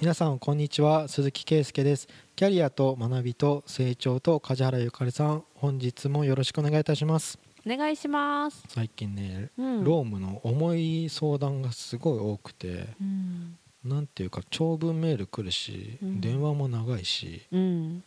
[0.00, 8.62] 皆さんこんにちは鈴木圭介ですキャリアと学びと成長と梶原ゆかりさん本日もよろしくお願いいたしますお願いします。
[8.68, 13.56] 最近ね、うんロームの重い相談がすごい多くてうん。
[13.82, 18.04] なんていうか長文メール来るし、うん電話も長いしうん。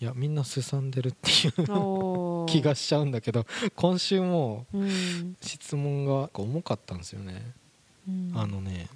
[0.00, 1.52] いやみんなすさんでるっていう
[2.48, 2.74] 気が。
[2.74, 5.36] しちゃうんだけど今週もうん。
[5.42, 7.52] 質問が重かったんですよね、
[8.08, 8.46] うんあ。
[8.46, 8.88] のね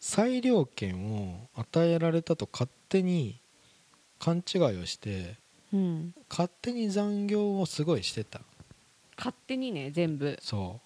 [0.00, 3.38] 裁量権を与えられたと勝手に
[4.18, 5.36] 勘違いをして
[5.72, 6.14] うん。
[6.28, 8.40] 勝手に残業をすごいしてた
[9.16, 10.38] 勝手にね、全部。
[10.42, 10.80] そ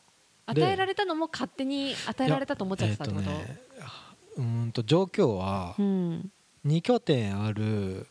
[0.49, 3.31] うで与えられたのも勝手に与えられたと思っちゃってたってこと？
[3.31, 3.59] えーとね
[4.37, 6.31] うーんと状況はうん。
[6.67, 8.07] 2拠点ある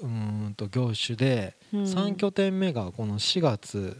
[0.00, 0.06] うー
[0.48, 3.96] んと業種でうん3拠点目がこの4月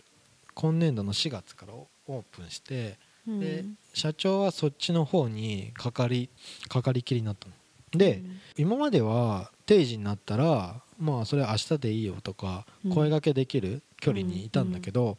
[0.55, 2.97] 今年度の4月からオープンしてうん
[3.41, 3.65] で
[3.95, 6.29] 社長はそっちの方にかかり
[6.69, 7.55] かかりきりになったの。
[7.93, 8.23] で
[8.57, 12.95] 今までは定時になったらまあそれ明日でいいよとかうん。
[12.95, 15.17] 声がけできる距離にいたんだけど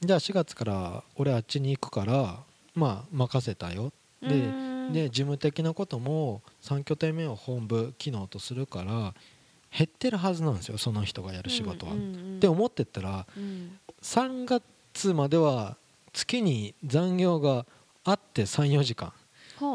[0.00, 2.38] じゃあ4月から俺あっちに行くから
[2.74, 3.92] まあ任せたよ。
[4.22, 4.38] うんでう
[4.90, 4.92] ん。
[4.92, 9.14] で事務的なことも3拠点目を本部機能とするから
[9.76, 11.92] 減ってるはずなんですよその人がやる仕事は。
[11.92, 13.78] うんうんうんって思ってったらうん。
[14.02, 15.76] 3月までは
[16.12, 17.66] 月に残業が
[18.04, 19.12] あって34時間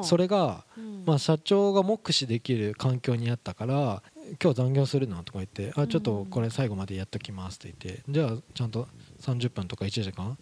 [0.03, 1.03] それが、うん。
[1.05, 4.01] まあ、社長が目視できる環境にあったから
[4.41, 8.87] 今日残業するのとか言ってあちょっとこれ最後までやっときますって言ってじゃあちゃんと
[9.21, 10.37] 30分とか1時間、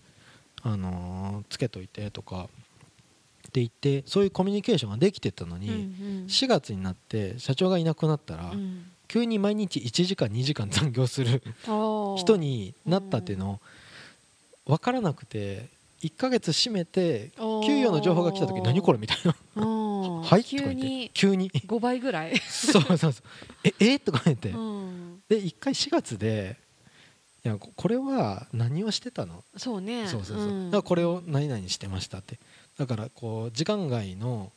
[0.62, 2.48] あのーつけといてとか
[3.48, 6.26] って言ってそういうコミュニケーションができてたのに、うんうん。
[6.28, 8.86] 4月になって社長がいなくなったら、うん。
[9.08, 13.60] 急に毎日1時間2時間残業する人になったっていうの
[14.66, 15.68] 分からなくて
[16.02, 19.36] 1ヶ月閉めて給与の情報が来た時何これみたいな。
[19.62, 20.44] はい？
[20.44, 20.74] とか言って。
[20.74, 21.12] 急に。
[21.14, 21.52] 急に。
[21.52, 22.38] 5倍ぐらい。
[22.38, 23.14] そうそうそう。
[23.64, 24.00] ええ？
[24.00, 24.50] とか言って。
[24.50, 25.22] うん。
[25.30, 26.58] で1回4月で
[27.44, 29.44] いやここれは何をしてたの？
[29.58, 30.08] そうね。
[30.08, 30.66] そうそうそう、ん。
[30.72, 32.40] だからこれを何々してましたって。
[32.78, 34.52] だからこう時間外の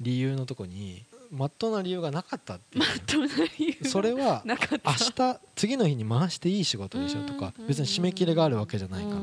[0.00, 2.84] 理由のとこにまっとうな理由がなかったっていう。
[3.06, 4.56] 隣それは明
[5.14, 9.20] 日次の日に回していい仕事でしょとかうん別に締め切りがあるわけじゃないからう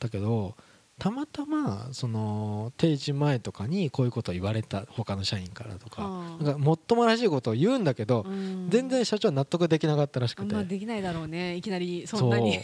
[0.00, 0.56] んだけど
[0.98, 6.02] たまたまその定時前とかにこういうことを言われた他の社員からとか
[6.42, 8.68] なんかもっともらしいことを言うんだけどうん。
[8.68, 10.52] 全然社長は納得できなかったらしくて。
[10.52, 12.58] まあできないだろうねいきなりそんなに。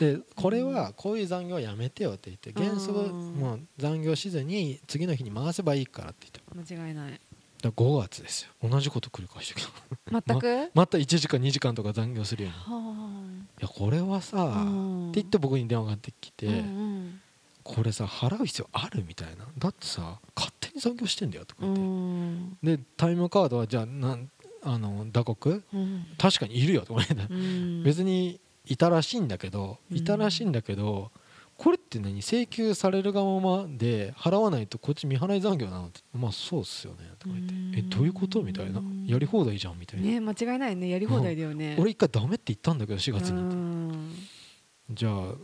[0.00, 6.74] でこれはこういう残業はやめてよって言って原則うんもう残業しずに次の日に回せばいいからって言って。
[6.74, 7.12] 間違いない。
[7.12, 7.20] だか
[7.62, 8.68] ら5月ですよ。
[8.68, 10.22] 同じこと繰り返してきた。
[10.26, 15.10] 全く、 また1時間2時間とか残業するようにやこれはさあうん。
[15.10, 17.20] って言って僕に電話がかかってきて、うんうん。
[17.62, 19.46] これさ払う必要あるみたいな。
[19.58, 22.58] だってさ勝手に残業してんだよとかう言って、ん。
[22.62, 24.30] でタイムカードはじゃあなん
[24.62, 26.06] あの打刻うん。
[26.18, 27.82] 確かにいるよとか言って、うん。
[27.84, 29.96] 別にいたらしいんだけどうん。
[29.96, 31.10] いたらしいんだけど、
[31.90, 36.98] って何請求される側まで払わないとこっち未払い残業なのってまあそうっすよね。
[37.18, 37.74] とか言ってうん。
[37.76, 38.42] えどういうこと？
[38.42, 38.80] みたいな。
[39.06, 41.76] やり放題じゃんみたいな、ね間違いないねやり放題だよね。
[41.80, 44.14] 俺一回ダメって言ったんだけど4月うに、ん。
[44.92, 45.34] じゃあ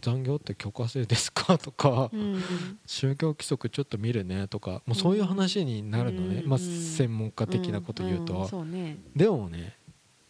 [0.00, 1.58] 残業って許可制ですか？
[1.58, 2.40] とか、うん。
[2.86, 8.98] 宗教規則ちょっと見るねとかもうそういう話になるのね、まあ、専門家的なこと言うと、そうね。
[9.16, 9.76] でもね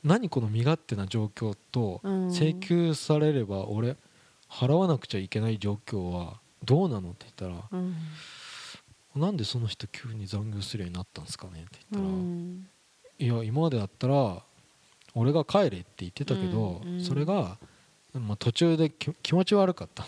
[0.02, 2.26] 何この身勝手な状況とうん。
[2.30, 3.98] 請求されれば俺
[4.50, 7.94] 払わなくちゃいけない状況はどうなのって言ったらうん。
[9.16, 12.66] なんでその人急に残業するようになったんですかねってう言ったら、ん。
[13.18, 14.42] いや今までだったら
[15.14, 17.04] 俺が帰れって言ってたけど、うんうん。
[17.04, 17.58] それが、
[18.14, 20.06] まあ、途中でき気持ち悪かった、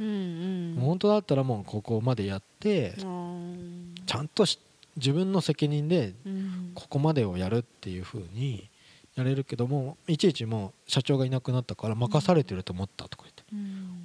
[0.00, 0.76] うんうん。
[0.80, 4.58] 本当だったらもうここまでやってうんちゃんとし
[4.96, 6.72] 自分の責任でうん。
[6.74, 8.68] ここまでをやるっていう風に
[9.16, 13.35] やれるけどもいちいちもう社長がいなくなったから任されてると思ったとか言ってうん「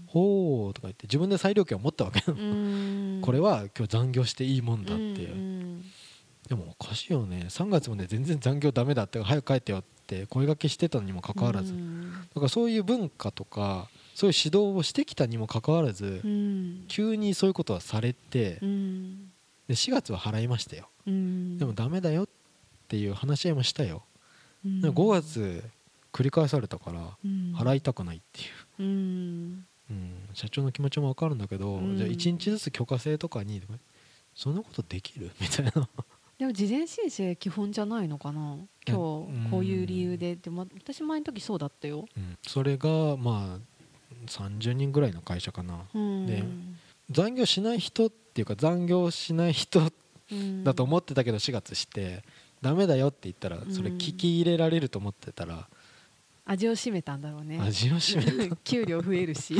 [0.07, 3.19] ほう」とか言って自分で裁量権を持ったわけうん。
[3.23, 5.85] これは今日残業していいもんだっていう、うん
[6.51, 7.45] でもおかしいよね。
[7.47, 12.11] 3月まで全然残業ダメだって早く帰ってよって声掛けしてたにもかかわらず、うん。
[12.11, 16.83] だからそういう文化とかそういう指導をしてきたにもかかわらず、うん。
[16.89, 19.31] 急にそういうことはされて、うん。
[19.69, 21.57] で4月は払いましたよ、うん。
[21.57, 22.27] でもダメだよっ
[22.89, 24.03] ていう話し合いもしたよ、
[24.65, 24.81] うん。
[24.81, 25.63] でも5月
[26.11, 27.55] 繰り返されたからうん。
[27.55, 28.47] 払いたくないっていう、
[28.81, 29.65] うん。
[29.89, 31.97] うん、社長の気持ちも分かるんだけど、うん。
[31.97, 33.61] じゃあ1日ずつ許可制とかに
[34.35, 35.31] そんなことできる？
[35.39, 35.71] みたいな。
[36.37, 38.57] でも事前申請基本じゃないのかな？
[38.87, 39.27] 今日こ
[39.59, 40.35] ういう理由で。
[40.35, 42.37] でも私前の時そうだったよ、うん。
[42.41, 43.59] それがまあ
[44.27, 45.85] 30人ぐらいの会社かな。
[45.93, 46.43] うん、で
[47.09, 49.81] 残業しない人っていうか残業しない人
[50.31, 50.63] うん。
[50.63, 52.23] だと思ってたけど4月して
[52.61, 55.67] ダメだよって言ったらそれ聞き入れられると思ってたら
[56.45, 57.59] 味を占めたんだろうね。
[57.61, 58.55] 味を占めた。
[58.63, 59.55] 給料増えるし、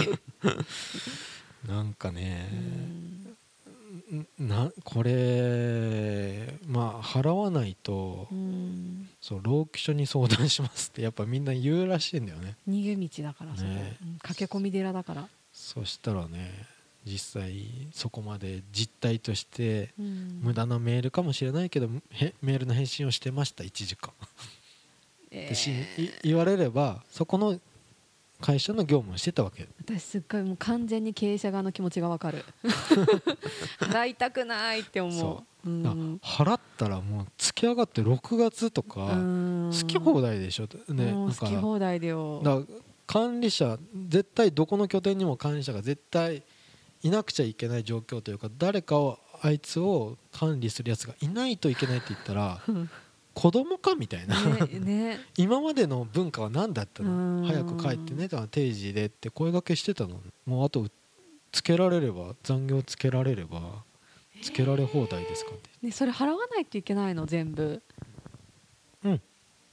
[1.67, 2.49] なんかね
[4.37, 9.09] なこれまあ払わないとうん。
[9.21, 12.57] そう労基署に相談しますってやっぱみんな言うらしいんだよね。
[12.67, 13.63] 逃げ道だからそ
[14.23, 16.51] 駆け込み寺だから、そしたらね
[17.05, 20.39] 実際そこまで実態としてうん。
[20.41, 24.11] 無駄なメールかもしれないけどへメールの返信をしてました1時間
[25.31, 27.59] えでしーい言われればそこの
[28.41, 29.67] 会社の業務をしてたわけ。
[29.85, 32.43] 私すっごいもう完全に経営者側の気持ちがわかる。
[33.79, 35.19] 払いたくないって思う。
[35.19, 35.69] そう。
[35.69, 36.19] うん。
[36.23, 39.71] あ払ったらもう突き上がって6月とかうん。
[39.71, 40.67] 好き放題でしょ？
[40.91, 41.51] ねもうだから。
[41.51, 42.41] 好き放題だよ。
[42.43, 42.65] だから
[43.05, 46.41] 管理者絶対どこの拠点にも管理者が絶対
[47.03, 52.61] いなくちゃいけない状況というか誰かをあいつを管理するやつがいないといけないって言ったら
[53.33, 55.19] 子供かみたいな、ねね。
[55.37, 57.41] 今までの文化は何だったうん。
[57.43, 60.21] の早く帰ってねとか定時でって声掛けしてたの。
[60.45, 60.87] もうあと
[61.51, 63.83] つけられれば残業つけられれば
[64.41, 67.25] つけられ放題ですかってねそれ払わないといけないの？
[67.25, 67.81] 全部。
[69.03, 69.21] うん。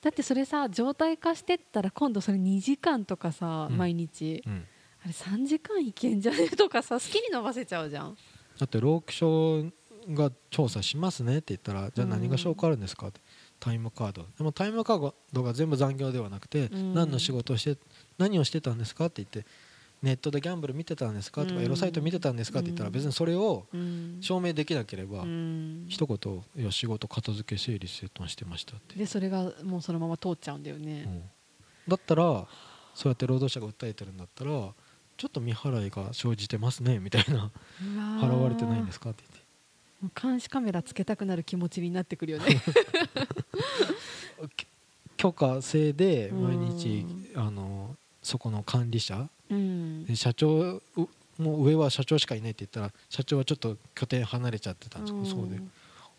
[0.01, 3.77] だってそれさ状態化してったら今度それ2時間とかさ、うん。
[3.77, 4.43] 毎日。
[4.47, 4.67] うん。
[5.03, 6.49] あれ3時間いけんじゃね？
[6.51, 8.17] とかさ 好きに伸ばせちゃうじゃん。
[8.59, 9.67] だって労基署
[10.11, 13.21] が調査しますねって言ったらじゃあ何が証拠あるんですかって
[13.61, 14.27] タイムカード。
[14.37, 16.95] でもタイムカードが全部残業ではなくてうん。
[16.95, 17.81] 何の仕事をして
[18.19, 19.45] 何をしてたんですかって言って
[20.01, 21.63] ネットでギャンブル見てたんですかとかうん。
[21.63, 22.95] エロサイト見てたんですかって言ったらうん。
[22.95, 24.19] 別にそれをうん。
[24.21, 25.87] 証明できなければうん。
[25.89, 28.97] 一言「いや仕事片付け整理整頓してました」って。
[28.97, 31.23] でそれがもうそのまま通っちゃうんだよね、うん。
[31.89, 32.47] だったら
[32.95, 37.51] そうやって労働者が訴えてるんだったらちょっと未払いが生じてますねみたいな。
[38.21, 39.38] 払われてないんですかって言って
[40.21, 42.61] 監視カメラつけたくなる気持ちになってくるよね。
[44.57, 44.67] き
[45.17, 47.05] 許可制で毎日
[47.35, 49.29] うんあのそこの管理者。
[49.51, 50.05] うん。
[50.05, 51.09] で社長う
[51.39, 55.61] もう上は社長しかいないって言ったら社長はちょっと拠点離れちゃってたんですけどそうで。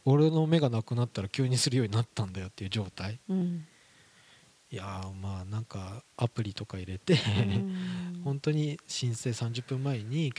[0.06, 3.20] 俺の目がなくなったら急にするようになったんだよっていう状態。
[3.30, 3.68] うん。
[4.72, 7.18] いやーまあなんかアプリとか入れてう
[7.58, 7.76] ん
[8.24, 10.34] 本当に申請30分前に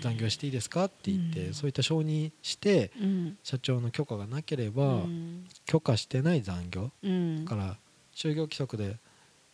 [0.00, 1.54] 残業していいですかって言って、うん。
[1.54, 3.38] そういった承認してうん。
[3.42, 5.44] 社長の許可がなければ、うん。
[5.66, 7.44] 許可してない残業うん。
[7.44, 7.76] だから
[8.14, 8.96] 就業規則で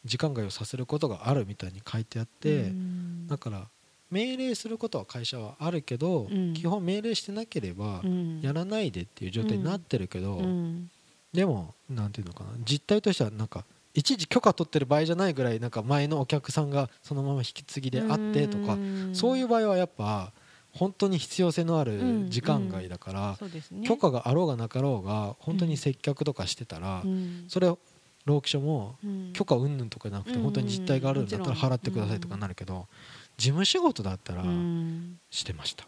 [0.04, 3.26] 時間外をさせることがあるみたいに書いてあって、うん。
[3.26, 3.68] だから
[4.10, 6.54] 命令することは会社はあるけど、うん。
[6.54, 8.40] 基本命令してなければうん。
[8.40, 10.90] やらないでっていう状態になってるけど、うん。
[11.32, 13.64] でもなんていうのかな実態としてはなんか
[13.94, 19.14] 一時許可取ってる場合じゃないぐらいなんか前のお客さんがそのまま引き継ぎであってとか、ん。
[19.14, 20.32] そういう場合はやっぱ
[20.72, 23.38] 本当に必要性のある時間外だから、
[23.84, 27.44] 許可があろうがなかろうが本当に接客とかしてたら、うん。
[27.48, 27.78] それを
[28.24, 29.32] 労基署もうん。
[29.32, 30.42] 許可云々とかじゃなくてうん。
[30.42, 31.26] 本当に実態があるん。
[31.26, 32.86] だったら払ってくださいとかなるけど
[33.36, 35.18] 事務仕事だったらうん。
[35.30, 35.84] してました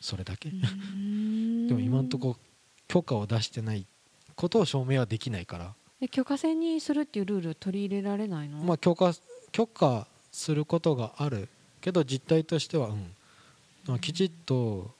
[0.00, 0.52] それだけう
[0.96, 1.66] ん。
[1.66, 2.36] でも今のところ
[2.86, 3.86] 許可を出してない
[4.36, 9.12] ことを証明はできないからえ許可制にするっていうルール取り入れられないの、まあ許可
[9.52, 11.48] 許可することがある
[11.80, 13.14] けど実態としてはうん。
[13.86, 14.90] まあきちっと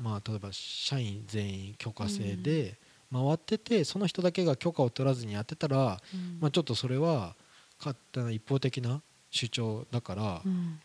[0.00, 2.78] まあ例えば社員全員許可制で
[3.12, 6.38] 回っててその人だけが許可を取らずにやってたらうん。
[6.40, 7.34] まあちょっとそれは
[7.78, 10.80] 勝手な一方的な主張だからうん。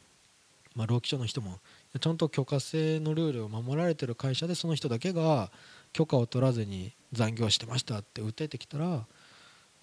[0.76, 1.60] まあ労基署の人も
[2.00, 5.50] ちゃんと許可制のルールを守られてる会社でその人だけが
[5.94, 9.06] 許可を取らずに残業してましたって訴えてきたら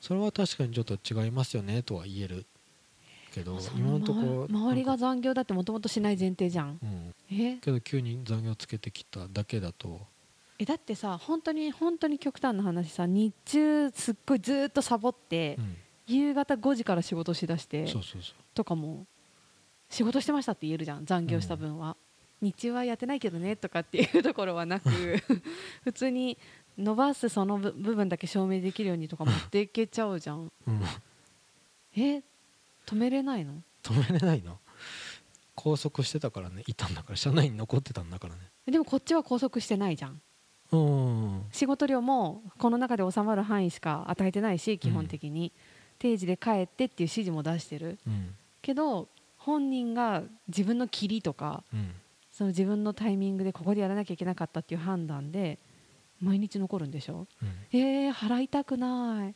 [0.04, 2.44] それは確かにちょっと違いますよねとは言える
[3.32, 6.78] けどそ今のところ周周りが残業だってもともとしない前提じゃん。
[6.82, 7.14] うん。
[7.32, 10.02] えけど急に残業つけてきただけだと。
[10.58, 15.76] えだってさ本当に本当に極端な話さ日中すっごいずーっとサボって、うん。
[16.06, 17.86] 夕方5時から仕事しだして
[18.52, 19.06] とかも
[19.88, 21.96] 仕事してましたって言えるじゃん残業した分は、
[22.42, 24.90] 日中はやってないけどねとかっていうところはなく
[25.82, 26.36] 普通に
[26.76, 30.50] 伸ばすその部部分だけ証明できるようにとか持っていけちゃうじゃん。
[30.66, 30.80] うん。
[31.96, 32.22] え？
[32.86, 33.54] 止めれないの？
[33.82, 34.58] 止めれないの。
[35.56, 36.64] 拘束してたからね。
[36.66, 37.16] いたんだから。
[37.16, 38.40] 社内に残ってたんだからね。
[38.66, 40.20] でもこっちは拘束してないじゃん。
[40.72, 41.42] うん。
[41.52, 45.52] 仕事量もこの中で収まる範囲しか与えてないし基本的に、
[45.98, 47.98] 定時で帰ってっていう指示も出してる。
[48.06, 48.34] うん。
[48.62, 51.92] けど本人が自分の切りとかうん。
[52.32, 55.60] その自分のタイミングでここでやらなきゃいけなかったっていう判断で
[56.20, 57.26] 毎日残るんでしょ？
[57.42, 57.78] うん。
[57.78, 59.34] えー、払いたくない、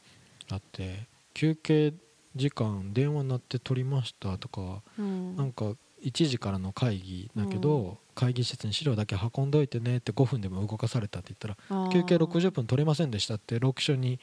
[0.49, 1.95] だって休憩
[2.37, 7.97] 時間電話鳴って取りましたとかうん、なんか1時からの会議だけど、うん。
[8.15, 14.19] 会議室に資料だけ運んどいてねって5分でも動かされたって言ったら休憩60分取れませんでしたって6所に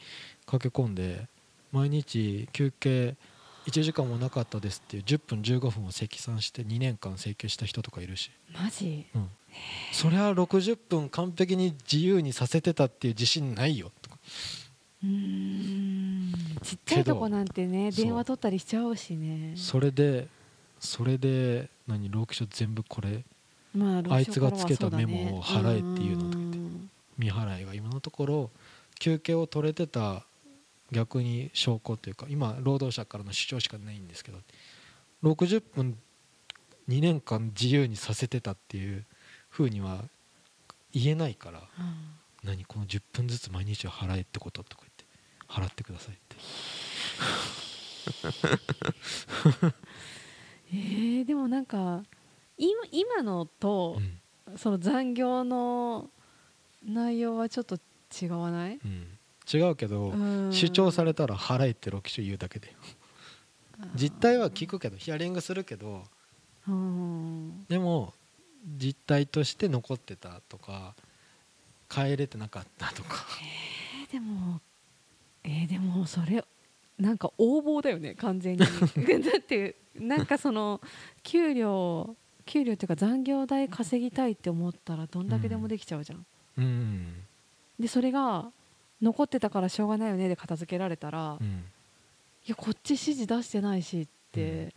[0.46, 1.30] 駆け込んで
[1.72, 3.16] 毎日休憩
[3.66, 9.06] 1時間もなかったですっていう10分15分を積算して2年間請求した人とかいるし、マジ？
[9.16, 9.30] うん、
[9.92, 13.92] そりゃ60分完璧に自由にさせてたっていう自信ないよ。
[14.02, 14.18] とか
[15.04, 16.34] うーん。
[16.62, 19.54] ちっちゃいとこなんてね電話取ったりしちゃうしね。
[19.56, 20.28] それで
[20.80, 23.24] それで何労基署全部これ
[23.74, 26.56] まあいつがつけたメモを払ええっていうのとか言って。
[27.18, 28.52] 未払いが今のところ
[29.00, 30.26] 休憩を取れてた
[30.92, 34.40] 逆に証拠というか今労働者からの主張しかないんですけど
[35.24, 35.98] 60分
[36.88, 39.06] 2年間自由にさせてたっていう
[39.50, 40.04] ふうには
[40.94, 41.62] 言えないから
[42.44, 45.06] 何この10分ずつ毎日払えってこととか言って
[45.48, 46.36] 払ってくださいって。
[50.72, 52.04] えーでもなんか
[52.58, 54.22] 今今のとうん。
[54.58, 56.08] その残業の
[56.86, 57.80] 内容はちょっと
[58.22, 58.80] 違わない？
[58.86, 59.15] うん
[59.52, 60.54] 違うけどうん。
[60.54, 62.74] 主張されたら払えって6種言うだけで
[63.96, 66.04] 実態は聞くけどヒアリングするけど
[66.68, 67.66] うん。
[67.68, 68.14] でも
[68.66, 70.96] 実態として残ってたとか
[71.90, 73.26] 帰れてなかったとか。
[73.42, 74.62] えーでも
[75.44, 76.44] えーでもそれ
[76.98, 78.60] なんか横暴だよね完全に。
[78.66, 78.66] だ
[79.38, 80.82] ってなんかその
[81.24, 86.26] 給料給料っていうか残業代稼ぎたいって思ったらどんだけでもできちゃうじゃん、
[86.58, 87.24] うん。
[87.80, 88.52] でそれが
[89.06, 91.64] 残ってたからしょうがないよねで片付けられたら、いうん。
[92.48, 94.74] やこっち指示出してないしって、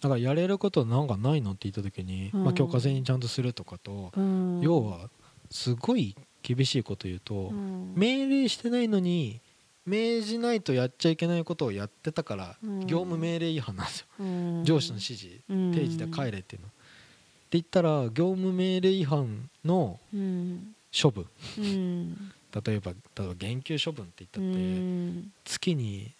[0.00, 2.44] だからやれることなんかないのって言った時に、うん。
[2.44, 4.60] まあ、強化制にちゃんとするとかと、うん。
[4.60, 5.10] 要は
[5.50, 7.92] すごい厳しいこと言うと、うん。
[7.96, 9.40] 命令してないのに
[9.84, 12.80] 命じないとやっちゃいけないことをやってたから、うん。
[12.86, 14.64] 業務命令違反なんですよ、うん。
[14.64, 15.72] 上司の指示、うん。
[15.74, 16.68] 定時で帰れっていうの。
[16.68, 16.70] っ
[17.50, 20.74] て言ったら業務命令違反のうん。
[20.92, 21.26] 処分。
[21.58, 25.32] うん例えば例えば減給処分って言ったうって、ん。
[25.44, 26.12] 月に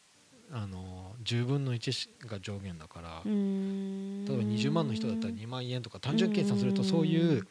[0.50, 4.24] あの10分の1が上限だから、うん。
[4.24, 7.46] 例えば20万の人だったら2万円とか単純計算するとそういう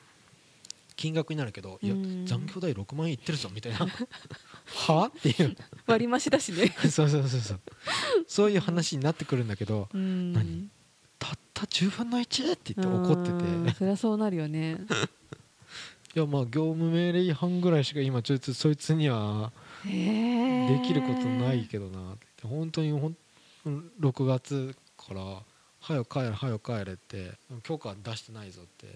[0.96, 2.26] 金額になるけど、いやうん。
[2.26, 3.80] 残業代6万円いってるぞみたいな。
[4.88, 5.56] はっていう。
[5.88, 7.60] 割増しだしね、 そうそうそうそう。
[8.28, 10.34] そういう話になってくるんだけどうん。
[10.34, 10.70] 何？
[11.20, 13.64] たった10分の1って言って怒ってうん。
[13.64, 14.80] てそりゃそうなるよね
[16.14, 19.52] いやまあ業務命令違反ぐらいしか今ちょっとそいつには
[19.86, 19.92] で
[20.86, 22.28] きることないけどなって。
[22.48, 23.16] 本当にほん
[24.00, 25.44] 6月から「は
[25.94, 27.32] よ帰れはよ帰れ」って
[27.64, 28.88] 許可出してないぞって。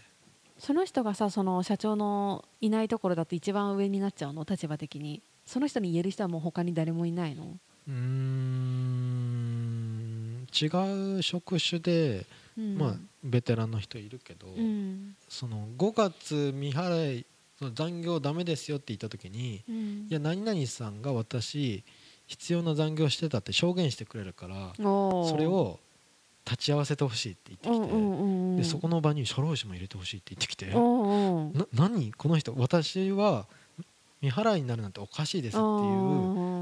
[0.58, 4.46] その人がさその社長のいないところだと一番上になっちゃうの？
[4.50, 5.22] 立場的に。
[5.46, 7.44] その人に言える人はもう他に誰もいないの、
[7.88, 12.26] うーん違う職種で、うん
[12.58, 15.16] まあベテランの人いるけど、うん。
[15.30, 17.26] その5月未払い
[17.58, 19.76] その残業ダメですよって言った時にうん。
[19.76, 21.84] いや何々さんが私
[22.28, 25.80] 必要な残業してたって証言してくれるからそれを
[26.46, 33.48] 立ち会わせてほしいって言ってきて、でそこの場に社労士も入れてほしいって言ってきて、な何この人私は
[34.22, 35.74] 未払いになるなんておかしいですっていうう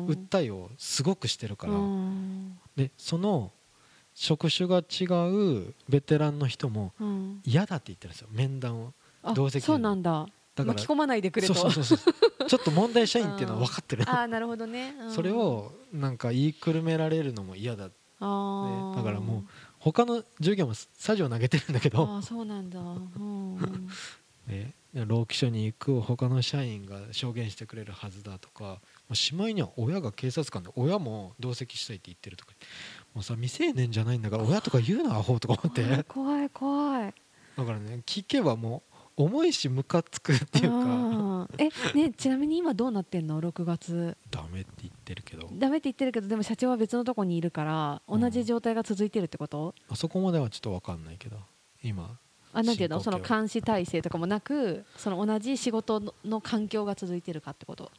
[0.03, 2.57] ん訴えをすごくしてるから、うん。
[2.75, 3.51] でその
[4.13, 7.41] 職種が違うベテランの人もうん。
[7.45, 8.93] 嫌だって言ってるんですよ面談を。
[9.23, 10.27] あ同席そうなんだ。
[10.55, 11.53] だから巻き込まないでくれと。
[11.53, 11.97] そうそうそう
[12.47, 14.03] ちょっと問題社員っていうのは分かってる。
[14.07, 15.11] ああなるほどね、うん。
[15.11, 18.27] それをなんか言いくるめられるのも嫌だ、ね、だ
[19.03, 19.43] からもう
[19.79, 23.55] 他の授業も作業投げてるんだけど、あーそうなんだ、うん。
[23.55, 23.89] う ん
[24.47, 28.79] ね、労基署に行く他の社員が証言してくれるはずだとか。
[29.13, 32.53] しまいには親が警察官で親も同席したいって言ってるとか
[33.13, 35.83] もうさ未成年じゃないんだから親とか言うなアホとか思って。
[35.83, 37.13] だ怖い怖い。
[37.55, 38.81] からね聞けばも
[39.17, 41.47] う重いしムカつくっていうか。
[41.59, 44.17] えねちなみに今どうなってんの？6月。
[44.31, 45.47] ダメって言ってるけど。
[45.53, 51.37] ダメって言ってるけどでも社長は別のとこにいるからうん同じ状態が続いてるってこと、あそこまではちょっと分かんないけど。
[51.83, 52.17] 今
[52.53, 52.99] あなんていうの？
[53.01, 57.91] その監視体制とかもなくその同じ仕事のの環境が続いてるかってこと？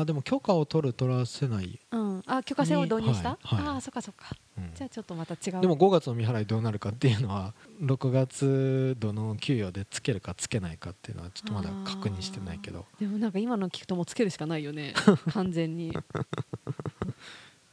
[0.00, 2.22] あでも許可を取る取らせない、うん。
[2.26, 3.66] あ許可制を導入した、はいはい。
[3.74, 4.36] ああそっかそっか。
[4.58, 4.70] うん。
[4.74, 5.60] じゃあちょっとまた違う。
[5.60, 12.84] でも5月の未払いどうなるかっていうのは 6月度の給与でつけるかつけないかっていうのはちょっとまだ確認してないけど。
[13.00, 14.94] でもなんか今の聞くともうつけるしかないよね。
[15.32, 15.92] 完全に。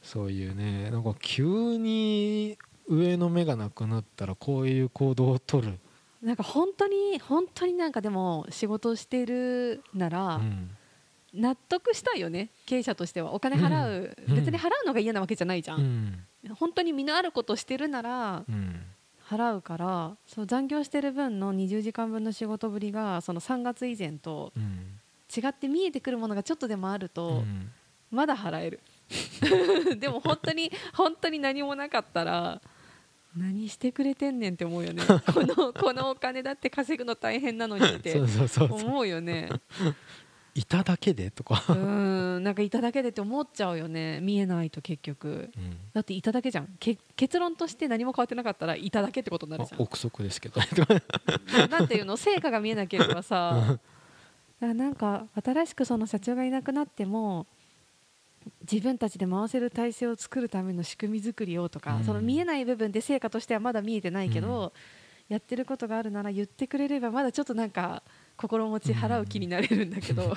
[0.01, 5.79] そういうねなんか急に上の目がなくなったらこういう行動を取る、
[6.21, 10.69] なんか本当に本当になんかでも仕事をしてるなら、うん
[11.33, 13.33] 納得したいよね経営者としては。
[13.33, 14.35] お金払う、うん。
[14.35, 16.55] 別に払うのが嫌なわけじゃないじゃん、うん。
[16.55, 18.81] 本当に身のあることをしてるならうん。
[19.29, 24.99] 払うからそう残業してる分の20時間分の仕事ぶりがその3月以前とうん。
[25.35, 27.71] 違って見えてくるものがちょっとでもあるうと、ん。
[28.11, 28.79] まだ払える。
[29.97, 32.61] でも本当に本当に何もなかったら
[33.35, 35.01] 何してくれてんねんって思うよね。
[35.33, 38.21] このこのお金だって稼ぐの大変なのにって
[38.59, 39.49] 思うよね
[40.55, 44.19] いただけでとか、うんなんかいただけでって思っちゃうよね。
[44.21, 45.49] 見えないと結局。
[45.57, 45.77] うん。
[45.93, 46.67] だっていただけじゃん。
[46.79, 49.79] け結論として何も変わってなかったらいただけってことになるじゃん。
[49.79, 50.61] あ憶測ですけど。
[51.57, 52.17] ななんていうの？
[52.17, 53.63] 成果が見えなければさ。
[53.65, 53.79] だか
[54.59, 57.47] らなんか新しくその社長がいなくなっても
[58.71, 62.03] 自分たちで回せる体制を作るための仕組み作りをとか、うん。
[62.03, 64.71] その見えない部分で成果としてはまだ見えてないけど、
[65.29, 68.03] やってることがあるなら言ってくれればまだちょっとなんか
[68.37, 70.35] 心持ち払う気になれるんだけど、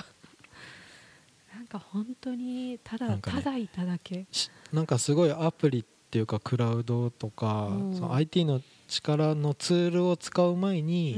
[1.53, 3.19] なんか本当にただ、ね。
[3.21, 4.25] ただいただけ。
[4.31, 7.95] しなんかすごいアプリっていうかクラウドとか、うん。
[7.95, 11.11] その IT の力のツールを使う前うに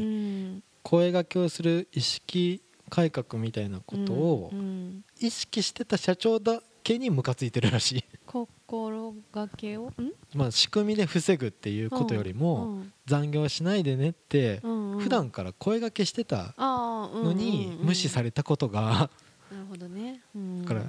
[0.58, 0.64] ん。
[0.82, 5.06] 声掛けをする意識改革みたいなことをうんうん。
[5.20, 9.88] 意識してた社長だけにムカついてるらしい、心がけを？
[9.90, 9.94] ん？
[10.34, 19.10] まあ、仕組みで防ぐっていうことよりも、うん残業しないでねってうんうん普段から声掛けしてたののに無視されたことが
[19.52, 20.84] なるほどね、うん、だから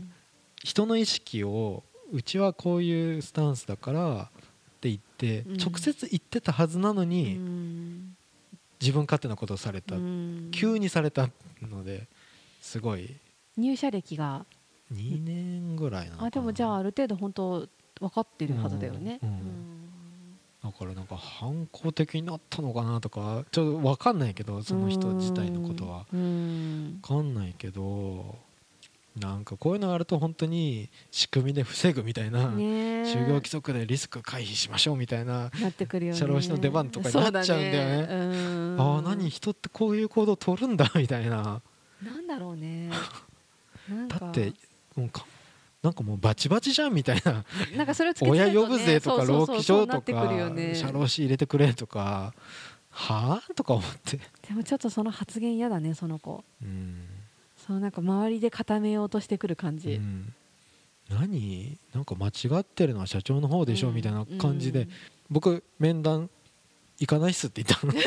[0.62, 5.56] 人の意識をうちはこういうスタンスだからって言ってうん。
[5.58, 8.16] 直接言ってたはずなのうにん。
[8.80, 9.94] 自分勝手なことをされた。
[9.94, 10.48] うん。
[10.52, 11.28] 急にされた
[11.62, 12.08] ので
[12.60, 13.14] すごい。
[13.56, 14.44] 入社歴が。
[14.92, 16.26] 2年ぐらいなのかな。
[16.28, 17.68] あでもじゃあある程度本当
[18.00, 19.28] 分かってるはずだよね、うん。
[19.28, 19.79] うん
[20.62, 26.06] だからなんか反抗的になったのかなとかちょっと分かんないけどその人自体のことは。
[26.12, 27.00] うん。
[27.00, 28.36] 分かんないけど
[29.18, 35.50] なんかこういうのがあると本当に仕組みで防ぐみたいな、就業規則でリスク回避しましょうみたいな
[36.12, 38.76] 社労士の出番とかになっちゃうんだよね。
[38.78, 41.60] ああ何人ってこういう行動を取るんだみたいな。
[42.02, 42.90] なんだろうね。
[44.08, 44.52] だって
[44.94, 45.26] もうか
[45.82, 47.44] なんかもうバチバチじゃんみたいな。
[47.76, 48.18] なんかそれをね。
[48.22, 50.74] 親呼ぶぜとかそうそうそう労基署とかね。
[50.74, 52.34] 社労士入れてくれとか。
[52.90, 53.54] はあ？
[53.54, 54.18] とか思って。
[54.46, 56.44] でもちょっとその発言嫌だねその子。
[56.62, 57.06] うん。
[57.56, 60.34] そのなんか周りで固めようとしてくる感うじ、ん。
[61.08, 61.78] 何？
[61.94, 64.90] なんか間違ってるのは社長の方でしょ、うんみたいな感じで、うん。
[65.30, 66.28] 僕面談
[66.98, 67.94] 行かないっすって言ったの。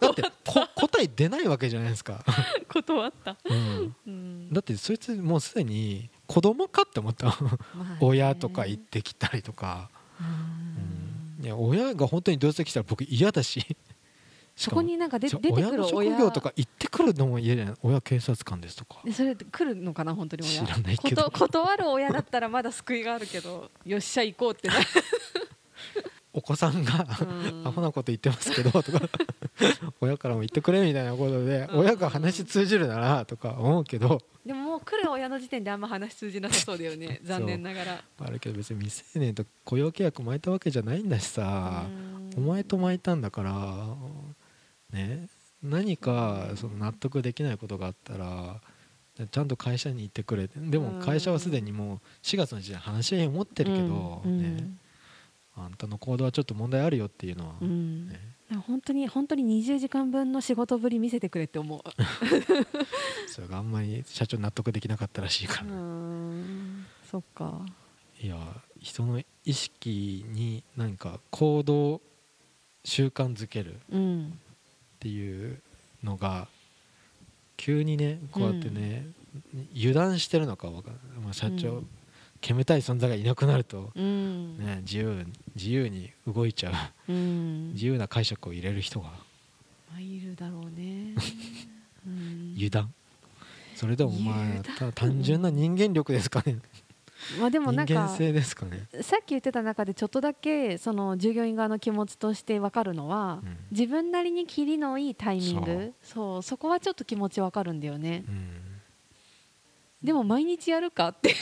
[0.00, 2.24] だってこ答え出ないわけじゃないですか、
[2.68, 4.52] 断った、うん、うん。
[4.52, 7.34] だってそいつもうすでに子供かって思った。
[8.00, 9.90] 親とか行ってきたりとか、
[11.38, 11.44] うん。
[11.44, 13.64] いや親が本当にどうせ来たら僕嫌だし。
[14.56, 15.70] そこになんか出てくる親。
[15.72, 17.74] の職親業とか行ってくるのも嫌じゃない？
[17.82, 19.00] 親警察官ですとか。
[19.04, 20.64] でそれ来るのかな本当に親。
[20.64, 21.30] 知らないけど。
[21.30, 24.74] 断る親だったらまだ救いがあるけど よっしゃ行こうってな
[26.34, 27.66] お子さんがうん。
[27.66, 29.00] アホなこと言ってますけどとか。
[30.00, 31.78] 親からも言ってくれみたいなことでうん。
[31.80, 34.20] 親が話通じるならとか思うけど。
[34.46, 37.20] でももう来る親の時点であんま話通じなさそうだよね。
[37.24, 38.04] 残念ながら。
[38.18, 41.86] あるけど別に未成年と雇用契約巻いたわけじゃないんだしさ。
[42.36, 42.44] うん。
[42.44, 43.96] お前と巻いたんだから
[44.90, 45.28] ね。
[45.62, 48.60] 何かその納得できないことがあったら
[49.30, 54.56] ちゃんと会社に行ってくれでも会社はすでにもう4月の時点で話し合いを持ってるけど、うん。
[54.56, 54.70] ね、
[55.54, 58.08] あんたの行動はちょっと問題あるよっていうのは、うん。
[58.08, 58.18] ね、
[58.56, 61.80] 本当に本当に20時間分の仕事ぶり見せてくれって思う。
[63.28, 66.86] それがあんまり社長納得できなかったらしいから、うん。
[67.10, 67.64] そっか。
[68.20, 68.36] いや
[68.80, 72.00] 人の意識に何か行動
[72.84, 74.38] 習慣づけるっうん。
[75.00, 75.60] ていう
[76.04, 76.48] のが
[77.56, 79.06] 急にねこうやってね、
[79.74, 81.88] 油断してるのかわかんない、まあ、社長、うん
[82.42, 84.58] 煙たい存在がいなくなると、うん。
[84.58, 85.24] ね、自由
[85.54, 86.70] 自由に動いちゃ
[87.08, 87.12] う。
[87.12, 87.72] うん。
[87.72, 89.06] 自由な解釈を入れる人が
[89.90, 91.14] まあいるだろうね。
[92.06, 92.54] うん。
[92.56, 92.92] 油断。
[93.76, 94.34] それでもま
[94.80, 96.58] あ単純な人間力ですかね。
[97.38, 103.56] まあでも人なんか間性ですかね、さっき言ってた中でちょっとだけその従業員側の気持ちとして分かるのは、うん。
[103.70, 105.92] 自分なりに切りのいいタイミング。
[106.02, 106.42] そう。
[106.42, 108.24] そこはちょっと気持ち分かるんだよね。
[108.28, 108.62] うん。
[110.02, 111.36] でも毎日やるかって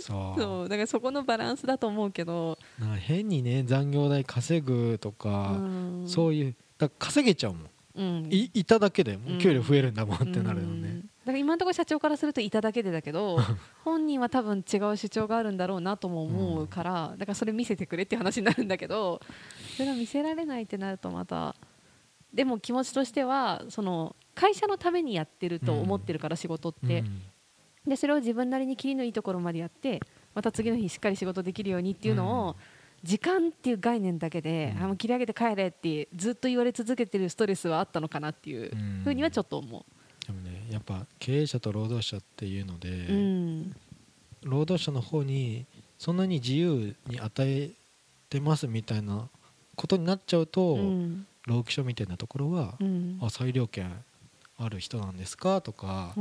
[0.00, 0.40] そう。
[0.40, 6.04] そうだからそこのバランスだと思うけど、な変にね残業代稼ぐとか、うん。
[6.06, 8.28] そういうだから稼げちゃうもん、うん。
[8.30, 10.82] いいただけでもう給料増えるんだもんってなるようん。
[10.82, 13.38] ね、だから今のところ社長からするといただけでだけど
[13.84, 19.20] 本人は多分違う主張があるんだろうなとも思うから、だからそれ見せてくれっていう話になるんだけど
[19.76, 21.54] それを見せられないってなるとまた
[22.32, 27.22] でも気持ちとしてはその会社のためにやってると思ってるから仕事って、うん
[27.86, 30.00] でそれを自分なりに切りのいいところまでやって
[30.34, 32.56] また次の日しっかり仕事できるようにっていうのを
[33.02, 34.82] 時間っていう概念だけで、うん。
[34.84, 39.00] あもう切り上げて帰れってずっと言われ続けてるストレスはあったのかなっていううん。
[39.04, 39.86] ふうにはちょっと思
[40.26, 42.92] でもねやっぱ経営者と労働者っていうので、う。
[42.92, 43.76] うん。
[44.42, 45.66] 労働者の方に
[45.98, 47.70] そんなに自由に与え
[48.28, 49.28] てますみたいな
[49.76, 51.26] ことになっちゃうと、うん。
[51.46, 53.18] 労基署みたいなところはう、ん。
[53.22, 53.90] あ裁量権
[54.58, 56.14] ある人なんですかとか、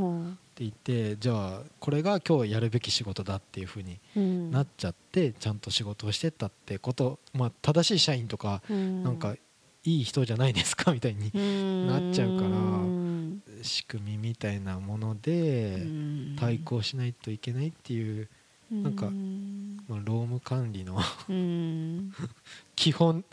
[0.68, 4.52] ってうん言ってじゃあこれが今日やるべき仕事だっていうふうにうん。
[4.52, 9.04] なっちゃってちゃんと仕事をしてったってこと、まあ、正しい社員とかうん。
[9.04, 9.36] なんか
[9.86, 11.32] いい人じゃないですかみたいに
[11.88, 15.86] なっちゃうからうん仕組みみたいなもので
[16.40, 18.30] 対抗しないといけないっていう、
[18.72, 20.98] なんかうんまあ、労務管理の
[21.30, 22.14] うん。
[22.76, 23.24] 基本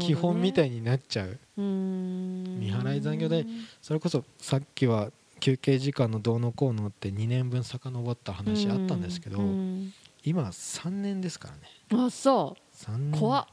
[0.00, 1.38] 基本みたいになっちゃう。
[1.56, 2.58] うん。
[2.60, 3.46] 未払い残業代
[3.80, 9.92] それこそさっきは休憩時間のどうのこうのって2年分遡った話あったんですけど、うん
[10.24, 12.04] 今3年ですからね。
[12.04, 13.20] あそ3う年。
[13.20, 13.46] 怖っ。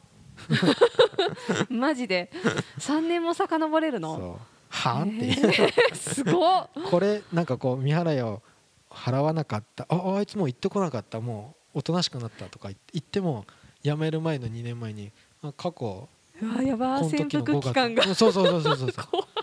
[1.70, 2.32] マジで。
[2.80, 4.40] 3年も遡れるの？
[4.70, 5.96] はあって、えー。
[5.96, 6.70] すごっ。
[6.90, 8.42] これなんかこう未払いを
[8.90, 9.86] 払わなかった。
[9.88, 11.22] ああいつもう行ってこなかった。
[11.22, 13.46] もうおとなしくなったとか言っても
[13.84, 15.12] 辞める前の2年前に
[15.44, 16.10] あ過去
[16.42, 18.04] うわやば潜時の5伏期間が。
[18.04, 18.92] 月そうそうそうそうそう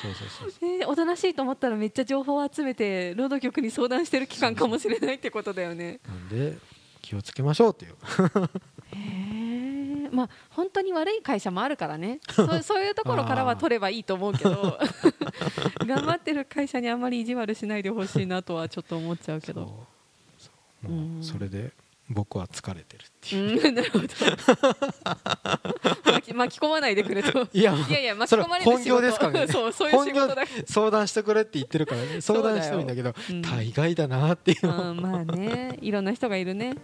[0.00, 0.50] そうそうそう。
[0.50, 6.00] そうえーおとなしいと思ったらめっちゃ情報を集めて労働局に相談してる期間かもしれないってことだよね。
[6.06, 6.58] なんで
[7.00, 7.94] 気をつけましょうっていう。
[8.96, 12.20] へえまあ本当に悪い会社もあるからね。
[12.30, 14.78] そうそういうところからは取ればいいと思うけど。
[15.86, 19.86] 頑張ってる会社にあんまり意地悪しないでほしいなとはちょっと思っちゃうけど。
[21.22, 21.72] それで
[22.10, 24.04] 僕は疲れてるっていう、うん なるほど。
[26.12, 27.48] 巻き 巻き込まないでくれと。
[27.52, 29.46] いやいやいや巻き込まれる本業ですからね。
[29.52, 32.20] そうそういう仕事だ相談してくれって言ってるからね。
[32.20, 33.42] 相談してもいいんだけどうん。
[33.42, 34.66] 大概だなっていう。
[34.66, 35.78] の、うんまあね。
[35.80, 36.74] いろんな人がいるね、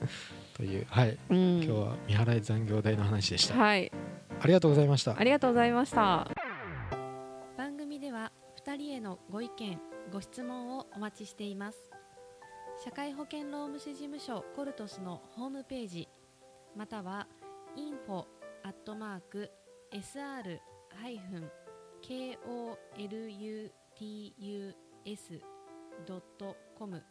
[0.56, 1.18] というはい。
[1.28, 3.92] うん、今日は未払い残業代の話でした、はい。
[4.40, 5.16] ありがとうございました。
[5.18, 6.30] ありがとうございました。
[7.58, 8.32] 番組では
[8.64, 9.78] 2人へのご意見
[10.10, 11.89] ご質問をお待ちしています
[12.82, 16.08] 社会保険労務士事務所コルトスのホームページ
[16.74, 17.26] または
[17.76, 18.24] info
[18.64, 19.50] アットマーク
[19.92, 20.58] sr
[21.00, 21.50] ハイフン
[22.02, 23.70] kolutus
[26.06, 27.02] ドットコム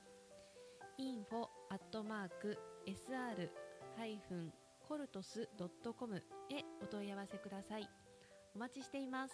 [0.99, 3.49] info アットマーク sr
[3.95, 4.51] ハイフン
[4.87, 6.19] コルトスドットコムへ
[6.81, 7.87] お問い合わせください。
[8.55, 9.33] お待ちしています。